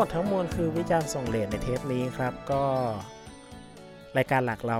[0.00, 2.62] หมดทั้งมวลคือวิจารณ์ส่งเลทในเทปนี้ครับ ก็
[4.16, 4.78] รายการหลักเรา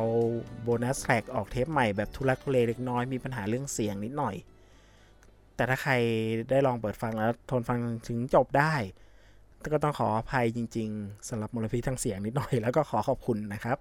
[0.62, 4.35] โบนัสแทร็กออกเทปใหม่แบบทุลักทุเลเล็กน้อยมีปัญหาเรื่องเสียงนิดหน่อย
[5.55, 5.93] แต่ถ้าใคร
[6.51, 8.75] ได้ลองเปิดฟังแล้วทนฟังถึงจบได้
[9.75, 13.79] ก็ต้องขออภัยจริง ๆสำหรับมลพิษทางเสียงนิดหน่อย แล้วก็ขอขอบคุณนะครับ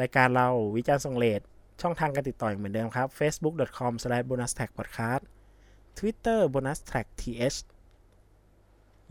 [0.00, 1.40] รายการเราวิจารณ์ส่งเลท
[1.80, 5.22] ช่องทางการติดต่อเหมือนเดิมครับ facebook.com/bonustrackpodcast
[5.98, 7.12] twitter bonustrackth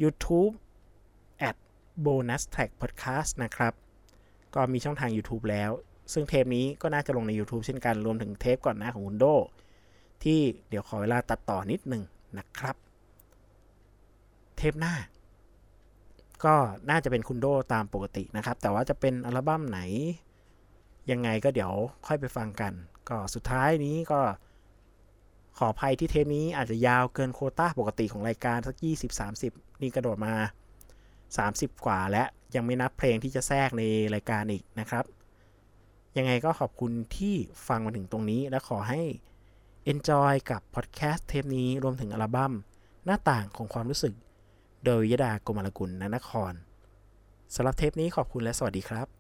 [0.02, 0.54] YouTube
[1.48, 1.56] at
[2.06, 3.74] bonus track podcast นะครับ
[4.56, 5.72] ก็มีช่องทาง YouTube แล้ว
[6.14, 9.26] ซึ่งเทปนี้ก็น่าจะลงใน YouTube เช่นกันรวมถึงเทปก่อนหน้าของคุณโด
[10.24, 10.40] ที่
[10.70, 12.04] เดี๋ยวขอเวลาตัดต่อนิดหนึ่ง
[12.38, 12.76] นะครับ
[14.58, 14.94] เทปหน้า
[16.46, 16.56] ก็
[16.90, 19.80] น่าจะเป็นคุณโดตามปกตินะครับ แต่ว่าจะเป็นอัลบั้มไหน
[21.12, 21.74] ยังไงก็เดี๋ยว
[22.08, 22.74] ค่อยไปฟังกัน
[23.10, 24.22] ก็สุดท้ายนี้ก็
[25.58, 28.76] ขออภัยที่เทปนี้อาจจะยาวเกินโคต้าปกติของรายการสัก
[29.30, 30.34] 20-30 นี่กระโดดมา
[31.30, 32.24] 30 กว่าและ
[32.56, 35.06] ยังไม่นับเพลงที่จะแทรกในรายการอีกนะครับ
[36.18, 37.36] ยังไงก็ขอบคุณที่
[37.68, 39.02] ฟังมาถึงตรงนี้ และขอให้
[39.92, 42.54] Enjoy กับพอดแคสต์เทปนี้รวมถึงอัลบั้ม
[43.06, 44.14] หน้าต่างของความรู้สึก
[44.86, 46.54] โดยยดากรมลกุลนนคร
[47.56, 49.13] สำหรับเทปนี้ขอบคุณและสวัสดีครับ